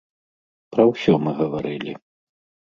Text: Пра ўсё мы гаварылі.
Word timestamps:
Пра 0.75 0.83
ўсё 0.91 1.13
мы 1.27 1.31
гаварылі. 1.43 1.93